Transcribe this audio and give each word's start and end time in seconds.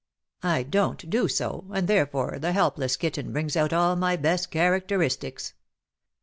I 0.41 0.63
dont 0.63 1.07
do 1.11 1.27
so, 1.27 1.65
and 1.75 1.87
therefore 1.87 2.39
the 2.39 2.53
helpless 2.53 2.97
kitten 2.97 3.31
brings 3.31 3.55
out 3.55 3.71
all 3.71 3.95
my 3.95 4.15
best 4.15 4.49
characteristics 4.49 5.53